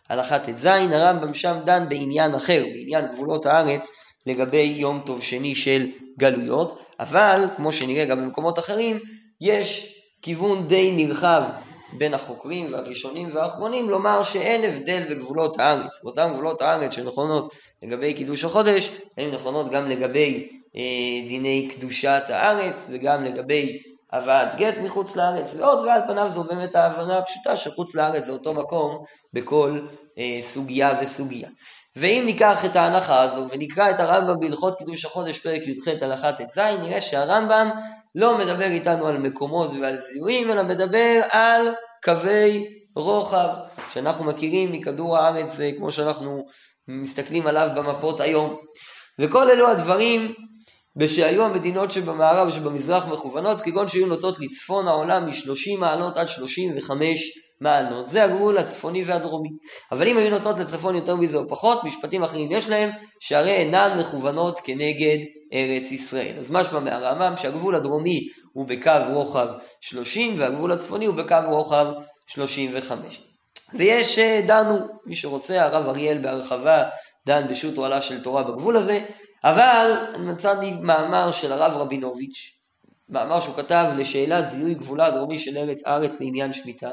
[0.10, 3.92] הלכה ט"ז, הרמב"ם שם דן בעניין אחר, בעניין גבולות הארץ,
[4.26, 5.88] לגבי יום טוב שני של
[6.20, 9.00] גלויות, אבל כמו שנראה גם במקומות אחרים,
[9.42, 11.44] יש כיוון די נרחב
[11.94, 16.04] בין החוקרים והראשונים והאחרונים לומר שאין הבדל בגבולות הארץ.
[16.04, 22.88] באותן גבולות הארץ שנכונות לגבי קידוש החודש, הן נכונות גם לגבי אה, דיני קדושת הארץ
[22.90, 28.26] וגם לגבי הבאת גט מחוץ לארץ ועוד, ועל פניו זו באמת ההבנה הפשוטה שחוץ לארץ
[28.26, 29.80] זה אותו מקום בכל
[30.18, 31.50] אה, סוגיה וסוגיה.
[31.96, 36.58] ואם ניקח את ההנחה הזו ונקרא את הרמב"ם בהלכות קידוש החודש פרק י"ח הלכה ט"ז,
[36.58, 37.70] נראה שהרמב"ם
[38.16, 41.68] לא מדבר איתנו על מקומות ועל זיהויים, אלא מדבר על
[42.04, 43.50] קווי רוחב
[43.90, 46.46] שאנחנו מכירים מכדור הארץ אה, כמו שאנחנו
[46.88, 48.56] מסתכלים עליו במפות היום.
[49.20, 50.34] וכל אלו הדברים
[50.96, 57.20] בשהיו המדינות שבמערב ושבמזרח מכוונות, כגון שהיו נוטות לצפון העולם מ-30 מעלות עד 35
[57.62, 58.08] מעלות.
[58.08, 59.50] זה הגבול הצפוני והדרומי.
[59.92, 64.00] אבל אם היו נוטות לצפון יותר מזה או פחות, משפטים אחרים יש להם, שהרי אינן
[64.00, 65.18] מכוונות כנגד
[65.54, 66.36] ארץ ישראל.
[66.40, 69.48] אז משמע מהרמב"ם שהגבול הדרומי הוא בקו רוחב
[69.82, 71.88] 30 והגבול הצפוני הוא בקו רוחב
[72.28, 73.22] 35.
[73.74, 76.84] ויש אה, דנו, מי שרוצה, הרב אריאל בהרחבה
[77.28, 79.06] דן בשו"ת אוהלה של תורה בגבול הזה,
[79.44, 82.61] אבל מצאתי מאמר של הרב רבינוביץ'
[83.12, 86.90] מאמר שהוא כתב לשאלת זיהוי גבולה הדרומי של ארץ הארץ לעניין שמיטה,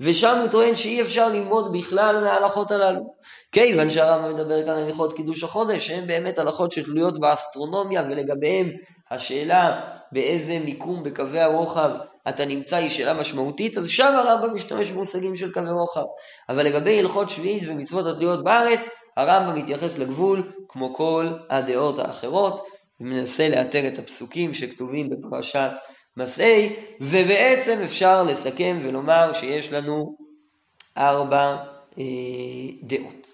[0.00, 3.14] ושם הוא טוען שאי אפשר ללמוד בכלל מההלכות הללו.
[3.52, 8.72] כיוון שהרמב"ם מדבר כאן על הלכות קידוש החודש, שהן באמת הלכות שתלויות באסטרונומיה, ולגביהן
[9.10, 9.80] השאלה
[10.12, 11.90] באיזה מיקום בקווי הרוחב
[12.28, 16.04] אתה נמצא היא שאלה משמעותית, אז שם הרמב"ם משתמש במושגים של קווי רוחב.
[16.48, 22.66] אבל לגבי הלכות שביעית ומצוות התלויות בארץ, הרמב"ם מתייחס לגבול כמו כל הדעות האחרות,
[23.00, 25.70] ומנסה לאתר את הפסוקים שכתובים בפרשת
[26.16, 30.16] מסעי, ובעצם אפשר לסכם ולומר שיש לנו
[30.98, 31.56] ארבע
[31.98, 32.04] אה,
[32.82, 33.28] דעות.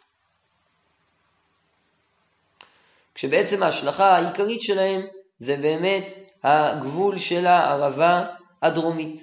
[3.14, 5.00] כשבעצם ההשלכה העיקרית שלהם
[5.38, 8.24] זה באמת הגבול של הערבה
[8.62, 9.20] הדרומית.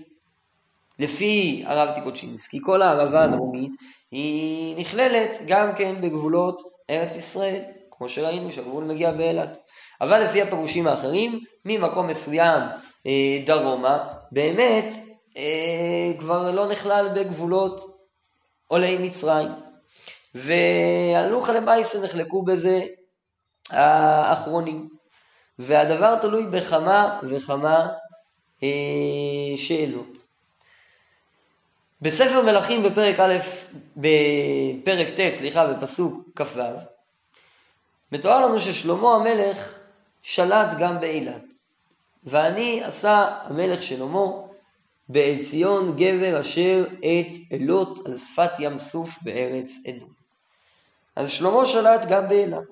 [1.00, 3.72] לפי הרב טיקוצ'ינסקי, כל הערבה הדרומית
[4.12, 7.62] היא נכללת גם כן בגבולות ארץ ישראל,
[8.00, 9.58] כמו שראינו שהגבול מגיע באילת.
[10.02, 12.62] אבל לפי הפירושים האחרים, ממקום מסוים
[13.06, 14.94] אה, דרומה, באמת
[15.38, 17.82] אה, כבר לא נכלל בגבולות
[18.68, 19.48] עולי מצרים.
[20.36, 22.82] והלוכה למעשה נחלקו בזה
[23.70, 24.90] האחרונים.
[25.60, 27.88] והדבר תלוי בכמה וכמה
[28.64, 30.18] אה, שאלות.
[32.02, 33.38] בספר מלכים בפרק א',
[33.98, 36.62] בפרק ט', סליחה, בפסוק כ"ו,
[38.12, 39.80] מתואר לנו ששלמה המלך
[40.22, 41.44] שלט גם באילת.
[42.24, 44.26] ואני עשה המלך שלמה
[45.10, 50.10] באל ציון גבר אשר את אלות על שפת ים סוף בארץ אדום.
[51.16, 52.68] אז שלמה שלט גם באילת.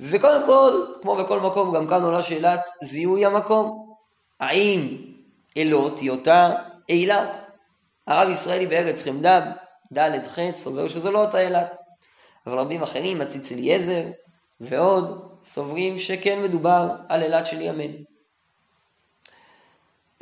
[0.00, 3.94] וקודם כל, כמו בכל מקום, גם כאן עולה שאלת זיהוי המקום.
[4.40, 4.96] האם
[5.56, 6.54] אלות היא אותה
[6.88, 7.30] אילת?
[8.06, 9.52] הרב ישראלי בארץ חמדה,
[9.92, 11.87] ד' ח', סובר שזו לא אותה אילת.
[12.48, 14.02] אבל רבים אחרים, הציץ אליעזר
[14.60, 17.98] ועוד, סוברים שכן מדובר על אילת של ימינו.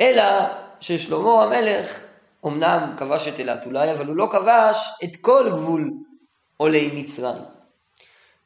[0.01, 0.23] אלא
[0.81, 2.01] ששלמה המלך
[2.47, 5.91] אמנם כבש את אילת אולי, אבל הוא לא כבש את כל גבול
[6.57, 7.43] עולי מצרים.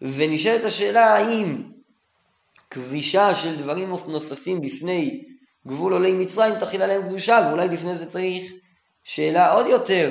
[0.02, 1.62] ונשאלת השאלה האם
[2.70, 5.24] כבישה של דברים נוספים בפני
[5.66, 8.52] גבול עולי מצרים תכיל עליהם קדושה, ואולי לפני זה צריך
[9.04, 10.10] שאלה עוד יותר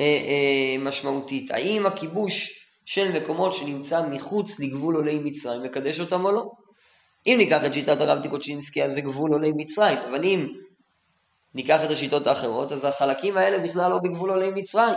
[0.00, 6.32] אה, אה, משמעותית, האם הכיבוש של מקומות שנמצא מחוץ לגבול עולי מצרים מקדש אותם או
[6.32, 6.50] לא?
[7.26, 10.46] אם ניקח את שיטת הרב טיקוצ'ינסקי אז זה גבול עולי מצרים, אבל אם
[11.54, 14.94] ניקח את השיטות האחרות אז החלקים האלה בכלל לא בגבול עולי מצרים.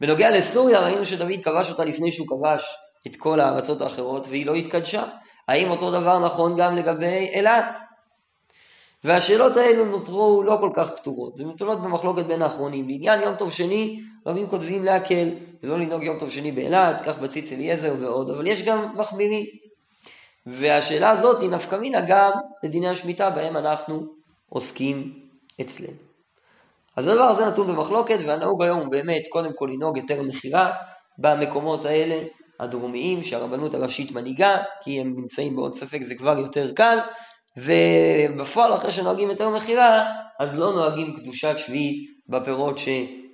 [0.00, 2.74] בנוגע לסוריה ראינו שדוד כבש אותה לפני שהוא כבש
[3.06, 5.04] את כל הארצות האחרות והיא לא התקדשה.
[5.48, 7.78] האם אותו דבר נכון גם לגבי אילת?
[9.04, 12.86] והשאלות האלו נותרו לא כל כך פתורות, הן נתונות במחלוקת בין האחרונים.
[12.86, 15.28] בעניין יום טוב שני, רבים כותבים להקל,
[15.62, 19.44] ולא לנהוג יום טוב שני באילת, כך בציץ אליעזר ועוד, אבל יש גם מחמירים.
[20.46, 22.30] והשאלה הזאת היא נפקא מינה גם
[22.64, 24.06] לדיני השמיטה בהם אנחנו
[24.48, 25.12] עוסקים
[25.60, 25.96] אצלנו.
[26.96, 30.72] אז הדבר הזה נתון במחלוקת, והנהוג היום הוא באמת קודם כל לנהוג יותר מכירה
[31.18, 32.22] במקומות האלה
[32.60, 36.98] הדרומיים שהרבנות הראשית מנהיגה, כי הם נמצאים בעוד ספק זה כבר יותר קל,
[37.56, 40.04] ובפועל אחרי שנוהגים יותר מכירה,
[40.40, 42.78] אז לא נוהגים קדושת שביעית בפירות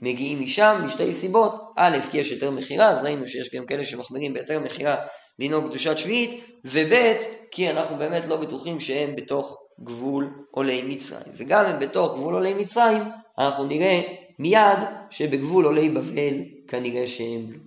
[0.00, 1.72] שמגיעים משם, משתי סיבות.
[1.76, 4.96] א', כי יש יותר מכירה, אז ראינו שיש גם כאלה שמחמירים ביותר מכירה
[5.38, 7.16] לנהוג קדושת שביעית, וב',
[7.50, 11.32] כי אנחנו באמת לא בטוחים שהם בתוך גבול עולי מצרים.
[11.36, 13.02] וגם הם בתוך גבול עולי מצרים,
[13.38, 14.00] אנחנו נראה
[14.38, 14.78] מיד
[15.10, 16.34] שבגבול עולי בבל
[16.68, 17.58] כנראה שהם לא.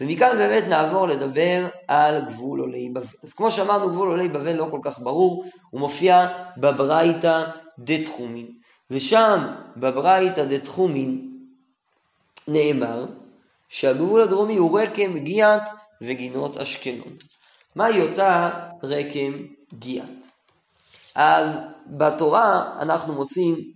[0.00, 3.06] ומכאן באמת נעבור לדבר על גבול עולי בבל.
[3.24, 6.26] אז כמו שאמרנו, גבול עולי בבל לא כל כך ברור, הוא מופיע
[6.56, 7.44] בברייתא
[7.78, 8.46] דתחומין.
[8.90, 11.29] ושם, בברייתא דתחומין,
[12.52, 13.06] נאמר
[13.68, 15.62] שהגבול הדרומי הוא רקם גיאת
[16.00, 17.12] וגינות אשקלון.
[17.76, 18.50] מהי אותה
[18.82, 19.32] רקם
[19.74, 20.24] גיאת?
[21.14, 23.72] אז בתורה אנחנו מוצאים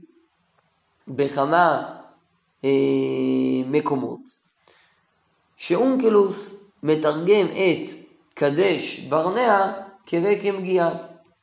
[1.08, 1.94] בכמה
[2.64, 2.70] אה,
[3.66, 4.20] מקומות
[5.56, 7.88] שאונקלוס מתרגם את
[8.34, 9.72] קדש ברנע
[10.06, 11.00] כרקם גיאת.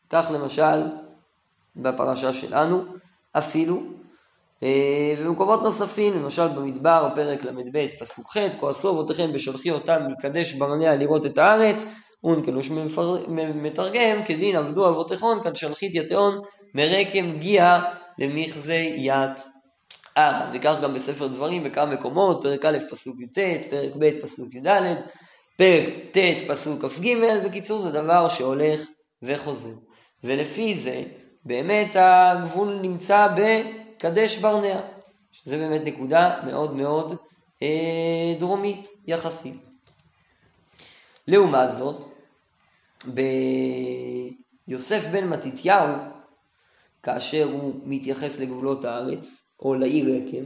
[0.10, 0.84] כך למשל
[1.76, 2.84] בפרשה שלנו,
[3.32, 3.84] אפילו,
[5.20, 11.26] ובמקומות נוספים, למשל במדבר, פרק ל"ב, פסוק ח', כועסו אבותיכם בשולחי אותם מקדש ברנע לראות
[11.26, 11.88] את הארץ,
[12.24, 12.70] אונקלוס
[13.56, 16.42] מתרגם כדין עבדו אבותיכון, כאן שלחית יתאון
[16.74, 17.82] מרקם גיאה
[18.20, 19.48] למכזי ית
[20.18, 23.38] אה, וכך גם בספר דברים בכמה מקומות, פרק א' פסוק י"ט,
[23.70, 24.68] פרק ב' פסוק י"ד,
[25.58, 28.82] פרק ט' פסוק כ"ג, בקיצור זה דבר שהולך
[29.24, 29.74] וחוזר.
[30.24, 31.04] ולפי זה
[31.46, 33.28] באמת הגבול נמצא
[34.02, 34.80] בקדש ברנע,
[35.32, 37.16] שזה באמת נקודה מאוד מאוד
[37.62, 39.70] אה, דרומית יחסית.
[41.28, 41.96] לעומת זאת,
[44.68, 45.88] ביוסף בן מתתיהו
[47.04, 50.44] כאשר הוא מתייחס לגבולות הארץ, או לעיר רקם,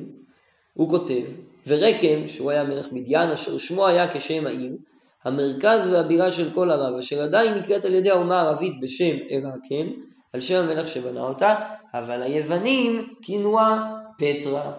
[0.74, 1.24] הוא כותב,
[1.68, 4.78] ורקם, שהוא היה מלך מדיין, אשר שמו היה כשם העיר,
[5.24, 9.91] המרכז והבירה של כל ערב, אשר עדיין נקראת על ידי האומה הערבית בשם עיראקם,
[10.36, 11.56] על שם המלך שבנה אותה,
[11.93, 14.71] אבל היוונים כינוה פטרה.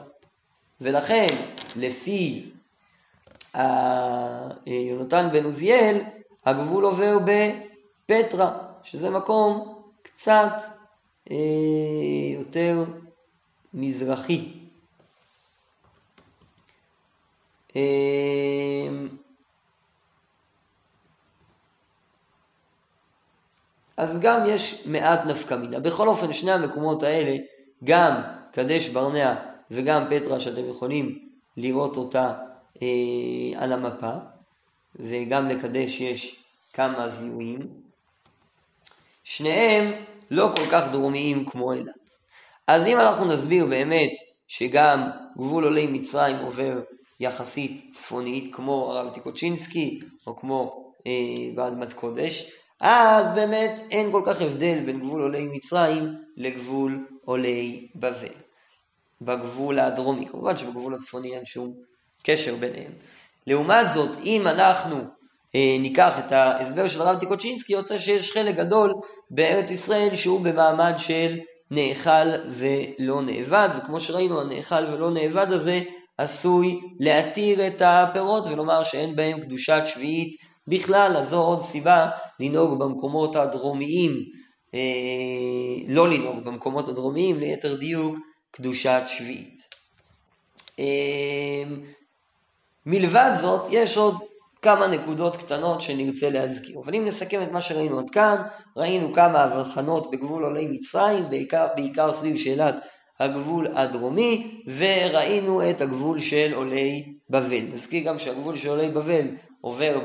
[0.81, 1.35] ולכן,
[1.77, 2.51] לפי
[4.67, 6.01] יונתן בן עוזיאל,
[6.47, 10.63] הגבול עובר בפטרה, שזה מקום קצת
[11.31, 11.37] אה,
[12.35, 12.85] יותר
[13.75, 14.53] מזרחי.
[17.77, 17.83] אה,
[23.97, 25.81] אז גם יש מעט נפקא מינה.
[25.81, 27.37] בכל אופן, שני המקומות האלה,
[27.85, 28.21] גם
[28.53, 29.35] קדש ברנע
[29.71, 31.19] וגם פטרה, שאתם יכולים
[31.57, 32.33] לראות אותה
[32.83, 34.13] אה, על המפה,
[34.97, 37.61] וגם לקדש יש כמה זיהויים.
[39.25, 39.93] שניהם
[40.31, 41.95] לא כל כך דרומיים כמו אילת.
[42.67, 44.11] אז אם אנחנו נסביר באמת
[44.49, 46.81] שגם גבול עולי מצרים עובר
[47.21, 51.13] יחסית צפונית, כמו הרב טיקוצ'ינסקי, או כמו אה,
[51.55, 58.47] באדמת קודש, אז באמת אין כל כך הבדל בין גבול עולי מצרים לגבול עולי בבל.
[59.21, 61.75] בגבול הדרומי, כמובן שבגבול הצפוני אין שום
[62.23, 62.93] קשר ביניהם.
[63.47, 64.97] לעומת זאת, אם אנחנו
[65.55, 68.95] אה, ניקח את ההסבר של הרב טיקוצ'ינסקי, יוצא שיש חלק גדול
[69.31, 71.39] בארץ ישראל שהוא במעמד של
[71.71, 75.81] נאכל ולא נאבד, וכמו שראינו, הנאכל ולא נאבד הזה
[76.19, 80.35] עשוי להתיר את הפירות ולומר שאין בהם קדושת שביעית
[80.69, 82.09] בכלל, אז זו עוד סיבה
[82.41, 84.13] לנהוג במקומות הדרומיים,
[84.75, 84.81] אה,
[85.89, 88.17] לא לנהוג במקומות הדרומיים, ליתר דיוק,
[88.51, 89.61] קדושת שביעית.
[90.79, 91.65] אה,
[92.87, 94.15] מלבד זאת, יש עוד
[94.63, 96.79] כמה נקודות קטנות שנרצה להזכיר.
[96.85, 98.43] אבל אם נסכם את מה שראינו עד כאן,
[98.77, 102.75] ראינו כמה הבחנות בגבול עולי מצרים, בעיקר, בעיקר סביב שאלת
[103.21, 107.63] הגבול הדרומי, וראינו את הגבול של עולי בבל.
[107.73, 109.27] נזכיר גם שהגבול של עולי בבל
[109.61, 109.99] עובר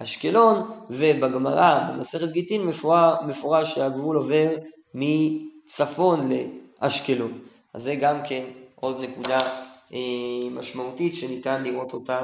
[0.00, 4.48] באשקלון, ובגמרא, במסכת גיטין, מפורש, מפורש שהגבול עובר
[4.94, 6.28] מצפון
[6.82, 7.38] לאשקלון.
[7.74, 9.40] אז זה גם כן עוד נקודה
[9.92, 9.98] אה,
[10.54, 12.20] משמעותית שניתן לראות אותה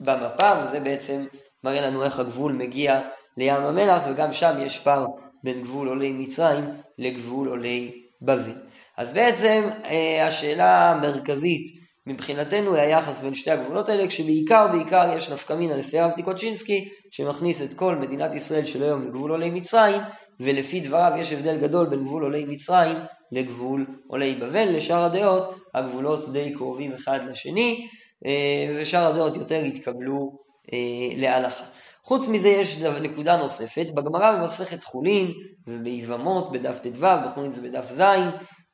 [0.00, 1.24] במפה, וזה בעצם
[1.64, 3.00] מראה לנו איך הגבול מגיע
[3.36, 5.06] לים המלח, וגם שם יש פער
[5.44, 6.64] בין גבול עולי מצרים
[6.98, 8.52] לגבול עולי בבל.
[8.96, 15.52] אז בעצם אה, השאלה המרכזית מבחינתנו היחס בין שתי הגבולות האלה, כשבעיקר בעיקר יש נפקא
[15.52, 20.00] מינה לפי הרב טיקוצ'ינסקי, שמכניס את כל מדינת ישראל של היום לגבול עולי מצרים,
[20.40, 22.96] ולפי דבריו יש הבדל גדול בין גבול עולי מצרים
[23.32, 24.68] לגבול עולי בבל.
[24.76, 27.88] לשאר הדעות הגבולות די קרובים אחד לשני,
[28.26, 30.38] אה, ושאר הדעות יותר התקבלו
[30.72, 30.78] אה,
[31.16, 31.64] להלכה.
[32.04, 35.32] חוץ מזה יש נקודה נוספת, בגמרא במסכת חולין
[35.66, 38.02] וביבמות בדף ט"ו, בחולין זה בדף ז',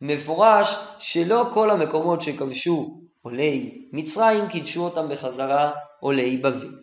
[0.01, 6.75] מפורש שלא כל המקומות שכבשו עולי מצרים קידשו אותם בחזרה עולי בבל.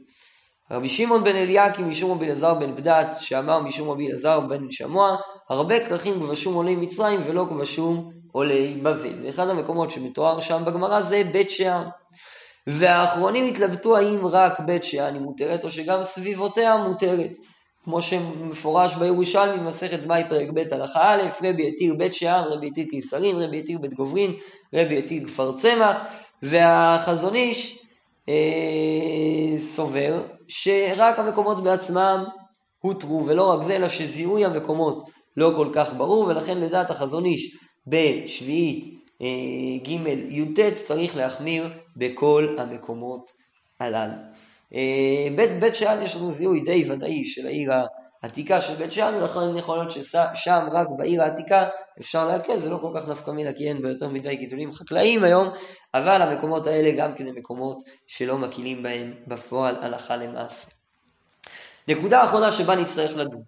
[0.71, 5.15] רבי שמעון בן אליקים משום רבי אלעזר בן בדת שאמר משום רבי אלעזר בן שמוע
[5.49, 9.13] הרבה כרכים כבשום עולי מצרים ולא כבשום עולי בבל.
[9.23, 11.83] ואחד המקומות שמתואר שם בגמרא זה בית שאן.
[12.67, 17.31] והאחרונים התלבטו האם רק בית שאן היא מותרת או שגם סביבותיה מותרת.
[17.83, 22.85] כמו שמפורש בירושלמי במסכת מאי פרק ב' הלכה א', רבי יתיר בית שאן, רבי יתיר
[22.89, 24.31] קיסרין, רבי יתיר בית גוברין,
[24.73, 25.97] רבי יתיר כפר צמח,
[26.43, 27.79] והחזון איש
[28.29, 32.23] אה, סובר שרק המקומות בעצמם
[32.79, 37.57] הותרו, ולא רק זה, אלא שזיהוי המקומות לא כל כך ברור, ולכן לדעת החזון איש
[37.87, 38.85] בשביעית
[39.21, 39.27] אה,
[39.87, 43.31] ג' י"ט צריך להחמיר בכל המקומות
[43.79, 44.13] הללו.
[44.73, 47.71] אה, בית, בית שאן יש לנו זיהוי די ודאי של העיר
[48.23, 51.67] העתיקה של בית שאן, ולכן יכול להיות ששם רק בעיר העתיקה
[51.99, 55.47] אפשר להקל, זה לא כל כך נפקא מינה כי אין ביותר מדי גידולים חקלאיים היום,
[55.93, 60.71] אבל המקומות האלה גם כן הם מקומות שלא מקילים בהם בפועל הלכה למעשה.
[61.87, 63.41] נקודה אחרונה שבה נצטרך לדון.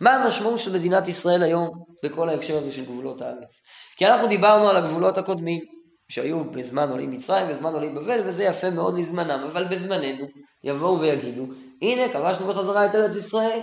[0.00, 3.62] מה המשמעות של מדינת ישראל היום בכל ההקשר הזה של גבולות הארץ?
[3.96, 5.60] כי אנחנו דיברנו על הגבולות הקודמים,
[6.08, 10.26] שהיו בזמן עולים מצרים וזמן עולים בבל, וזה יפה מאוד לזמנם, אבל בזמננו
[10.64, 11.46] יבואו ויגידו,
[11.82, 13.60] הנה כבשנו בחזרה את ארץ ישראל,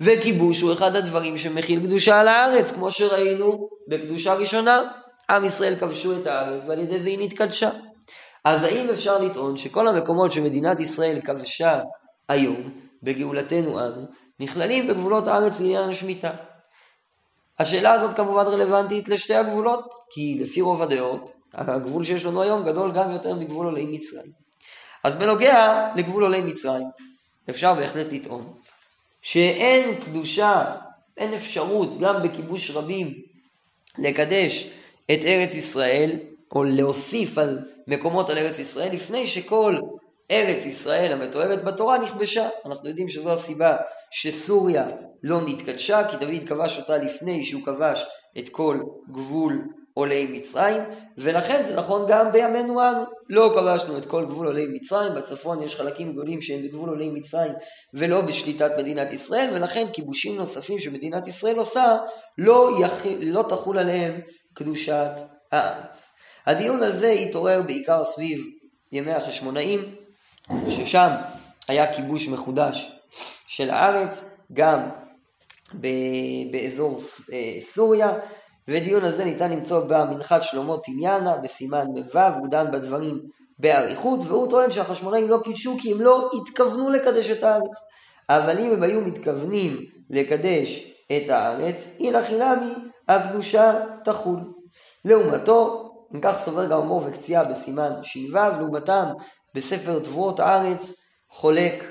[0.00, 4.82] וכיבוש הוא אחד הדברים שמכיל קדושה על הארץ, כמו שראינו בקדושה ראשונה.
[5.32, 7.70] עם ישראל כבשו את הארץ ועל ידי זה היא נתקדשה.
[8.44, 11.80] אז האם אפשר לטעון שכל המקומות שמדינת ישראל כבשה
[12.28, 12.70] היום,
[13.02, 14.06] בגאולתנו אנו,
[14.40, 16.30] נכללים בגבולות הארץ לעניין השמיטה?
[17.58, 22.92] השאלה הזאת כמובן רלוונטית לשתי הגבולות, כי לפי רוב הדעות, הגבול שיש לנו היום גדול
[22.92, 24.32] גם יותר מגבול עולי מצרים.
[25.04, 26.86] אז בנוגע לגבול עולי מצרים,
[27.50, 28.54] אפשר בהחלט לטעון
[29.22, 30.64] שאין קדושה,
[31.16, 33.14] אין אפשרות גם בכיבוש רבים
[33.98, 34.70] לקדש
[35.12, 36.10] את ארץ ישראל,
[36.54, 39.76] או להוסיף על מקומות על ארץ ישראל, לפני שכל
[40.30, 42.48] ארץ ישראל המתוארת בתורה נכבשה.
[42.66, 43.76] אנחנו יודעים שזו הסיבה
[44.10, 44.86] שסוריה
[45.22, 48.06] לא נתקדשה, כי דוד כבש אותה לפני שהוא כבש
[48.38, 49.64] את כל גבול
[49.94, 50.82] עולי מצרים,
[51.18, 53.04] ולכן זה נכון גם בימינו אנו.
[53.28, 57.52] לא כבשנו את כל גבול עולי מצרים, בצפון יש חלקים גדולים שהם בגבול עולי מצרים
[57.94, 61.96] ולא בשליטת מדינת ישראל, ולכן כיבושים נוספים שמדינת ישראל עושה,
[62.38, 63.06] לא, יח...
[63.20, 64.20] לא תחול עליהם
[64.54, 65.10] קדושת
[65.52, 66.10] הארץ.
[66.46, 68.44] הדיון הזה התעורר בעיקר סביב
[68.92, 69.94] ימי החשמונאים,
[70.68, 71.10] ששם
[71.68, 72.92] היה כיבוש מחודש
[73.48, 74.88] של הארץ, גם
[76.50, 76.98] באזור
[77.32, 78.12] אה, סוריה,
[78.68, 83.20] ודיון הזה ניתן למצוא במנחת שלמה תניאנה בסימן מ"ו, הוא דן בדברים
[83.58, 87.76] באריכות, והוא טוען שהחשמונאים לא קידשו כי הם לא התכוונו לקדש את הארץ.
[88.28, 89.76] אבל אם הם היו מתכוונים
[90.10, 92.72] לקדש את הארץ, הילך אילמי,
[93.08, 94.38] הקדושה תחול.
[95.04, 99.04] לעומתו, אם כך סובר גם אמור וקציעה בסימן ש"ו, לעומתם
[99.54, 100.94] בספר תבואות הארץ
[101.28, 101.84] חולק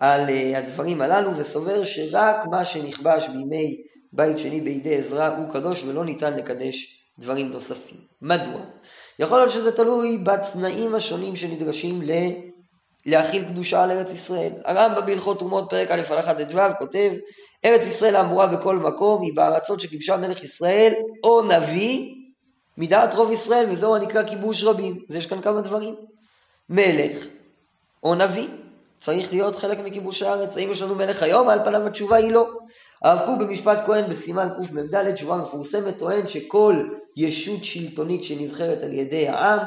[0.00, 3.76] על uh, הדברים הללו וסובר שרק מה שנכבש בימי
[4.16, 7.98] בית שני בידי עזרא הוא קדוש ולא ניתן לקדש דברים נוספים.
[8.22, 8.60] מדוע?
[9.18, 12.10] יכול להיות שזה תלוי בתנאים השונים שנדרשים ל...
[13.06, 14.52] להכיל קדושה על ארץ ישראל.
[14.64, 17.12] הרמב"ם בהלכות תרומות פרק א' הלכה ט"ו כותב
[17.64, 20.92] ארץ ישראל האמורה בכל מקום היא בארצות שכיבשה מלך ישראל
[21.24, 22.14] או נביא
[22.78, 24.98] מדעת רוב ישראל וזהו הנקרא כיבוש רבים.
[25.10, 25.94] אז יש כאן כמה דברים.
[26.68, 27.26] מלך
[28.02, 28.48] או נביא
[28.98, 30.56] צריך להיות חלק מכיבוש הארץ.
[30.56, 31.48] האם יש לנו מלך היום?
[31.48, 32.48] על פניו התשובה היא לא.
[33.02, 39.28] הרב קוק במשפט כהן בסימן קמ"ד, תשובה מפורסמת, טוען שכל ישות שלטונית שנבחרת על ידי
[39.28, 39.58] העם,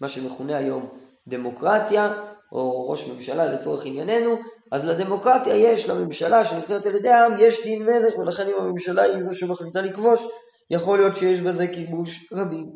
[0.00, 0.88] מה שמכונה היום
[1.28, 2.12] דמוקרטיה,
[2.52, 4.36] או ראש ממשלה לצורך ענייננו,
[4.70, 9.22] אז לדמוקרטיה יש, לממשלה שנבחרת על ידי העם, יש דין מלך, ולכן אם הממשלה היא
[9.22, 10.26] זו שמחליטה לכבוש,
[10.70, 12.70] יכול להיות שיש בזה כיבוש רבים.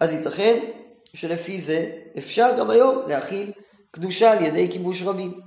[0.00, 0.58] אז ייתכן
[1.14, 3.52] שלפי זה אפשר גם היום להכיל
[3.90, 5.40] קדושה על ידי כיבוש רבים.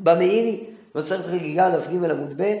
[0.00, 2.54] במאירי, מסכת חגיגה, דף ג' עמוד ב',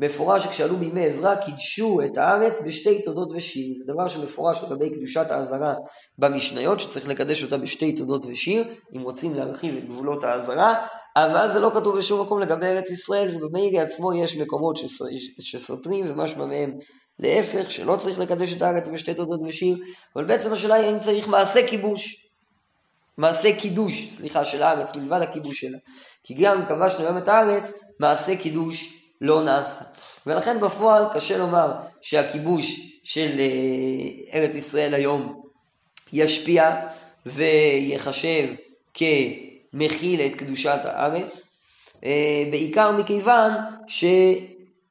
[0.00, 3.74] מפורש שכשעלו בימי עזרא קידשו את הארץ בשתי תודות ושיר.
[3.74, 5.74] זה דבר שמפורש לגבי קדושת האזהרה
[6.18, 8.64] במשניות, שצריך לקדש אותה בשתי תודות ושיר,
[8.96, 10.86] אם רוצים להרחיב את גבולות האזהרה,
[11.16, 14.78] אבל זה לא כתוב בשום מקום לגבי ארץ ישראל, ובמאירי עצמו יש מקומות
[15.38, 16.78] שסותרים ומשמע מהם
[17.18, 19.76] להפך, שלא צריך לקדש את הארץ בשתי תודות ושיר,
[20.16, 22.24] אבל בעצם השאלה היא האם צריך מעשה כיבוש.
[23.16, 25.78] מעשה קידוש, סליחה, של הארץ, מלבד הכיבוש שלה.
[26.24, 29.84] כי גם כבשנו היום את הארץ, מעשה קידוש לא נעשה.
[30.26, 35.42] ולכן בפועל קשה לומר שהכיבוש של אה, ארץ ישראל היום
[36.12, 36.76] ישפיע
[37.26, 38.48] ויחשב
[38.94, 41.40] כמכיל את קדושת הארץ,
[42.04, 43.52] אה, בעיקר מכיוון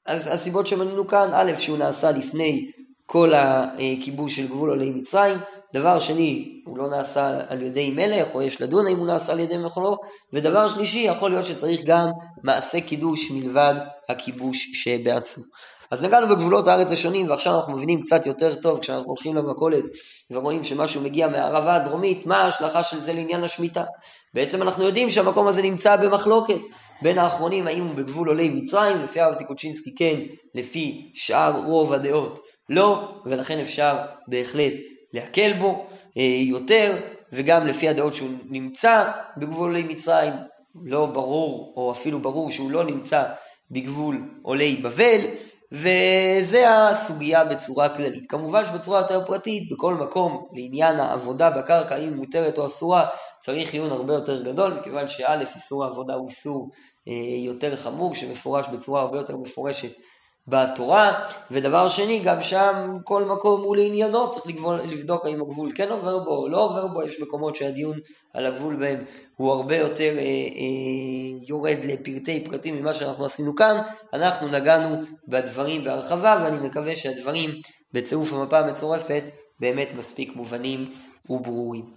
[0.08, 2.72] שהסיבות שמנינו כאן, א', שהוא נעשה לפני
[3.06, 5.38] כל הכיבוש של גבול עולי מצרים,
[5.80, 9.40] דבר שני, הוא לא נעשה על ידי מלך, או יש לדון האם הוא נעשה על
[9.40, 9.98] ידי מלך או לא,
[10.34, 12.10] ודבר שלישי, יכול להיות שצריך גם
[12.44, 13.76] מעשה קידוש מלבד
[14.10, 15.44] הכיבוש שבעצמו.
[15.92, 19.84] אז נגענו בגבולות הארץ השונים, ועכשיו אנחנו מבינים קצת יותר טוב, כשאנחנו הולכים למכולת
[20.32, 23.84] ורואים שמשהו מגיע מהערבה הדרומית, מה ההשלכה של זה לעניין השמיטה.
[24.34, 26.60] בעצם אנחנו יודעים שהמקום הזה נמצא במחלוקת.
[27.02, 30.20] בין האחרונים, האם הוא בגבול עולי מצרים, לפי הרב טיקוצ'ינסקי כן,
[30.56, 33.98] לפי שאר רוב הדעות לא, ולכן אפשר
[34.28, 34.74] בהחלט
[35.14, 35.86] להקל בו
[36.18, 36.96] אה, יותר,
[37.34, 40.34] וגם לפי הדעות שהוא נמצא בגבול עולי מצרים,
[40.86, 43.24] לא ברור, או אפילו ברור שהוא לא נמצא
[43.72, 45.22] בגבול עולי בבל,
[45.72, 48.24] וזה הסוגיה בצורה כללית.
[48.30, 53.06] כמובן שבצורה יותר פרטית, בכל מקום לעניין העבודה בקרקע, אם מותרת או אסורה,
[53.40, 56.70] צריך עיון הרבה יותר גדול, מכיוון שא', איסור העבודה הוא איסור
[57.08, 57.14] אה,
[57.46, 59.92] יותר חמור, שמפורש בצורה הרבה יותר מפורשת
[60.48, 61.20] בתורה,
[61.52, 66.20] ודבר שני, גם שם כל מקום הוא לעניינו, צריך לגבול, לבדוק האם הגבול כן עובר
[66.20, 67.98] בו או לא עובר בו, יש מקומות שהדיון
[68.34, 69.04] על הגבול בהם
[69.36, 73.82] הוא הרבה יותר אה, אה, יורד לפרטי פרטים ממה שאנחנו עשינו כאן,
[74.14, 77.50] אנחנו נגענו בדברים בהרחבה, ואני מקווה שהדברים
[77.94, 79.24] בצירוף המפה המצורפת
[79.60, 80.90] באמת מספיק מובנים
[81.30, 81.97] וברורים.